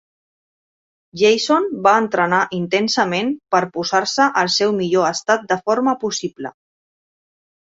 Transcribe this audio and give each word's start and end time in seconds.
Jason 1.21 1.67
va 1.87 1.93
entrenar 2.05 2.39
intensament 2.59 3.29
per 3.57 3.61
posar-se 3.77 4.27
al 4.43 4.51
seu 4.57 4.75
millor 4.81 5.07
estat 5.11 5.47
de 5.53 5.59
forma 5.69 5.95
possible. 6.07 6.55